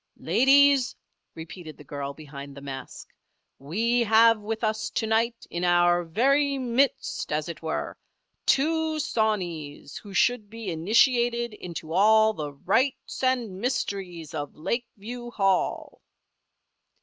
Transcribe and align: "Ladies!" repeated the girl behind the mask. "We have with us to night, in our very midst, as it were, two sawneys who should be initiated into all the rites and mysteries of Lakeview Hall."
"Ladies!" 0.17 0.95
repeated 1.35 1.77
the 1.77 1.83
girl 1.83 2.11
behind 2.11 2.57
the 2.57 2.61
mask. 2.61 3.13
"We 3.59 3.99
have 3.99 4.39
with 4.41 4.63
us 4.63 4.89
to 4.89 5.05
night, 5.05 5.45
in 5.51 5.63
our 5.63 6.03
very 6.03 6.57
midst, 6.57 7.31
as 7.31 7.47
it 7.47 7.61
were, 7.61 7.95
two 8.47 8.97
sawneys 8.99 9.97
who 9.97 10.11
should 10.15 10.49
be 10.49 10.71
initiated 10.71 11.53
into 11.53 11.93
all 11.93 12.33
the 12.33 12.51
rites 12.53 13.21
and 13.21 13.59
mysteries 13.61 14.33
of 14.33 14.55
Lakeview 14.55 15.29
Hall." 15.29 16.01